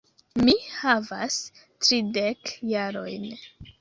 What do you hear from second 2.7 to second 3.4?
jarojn.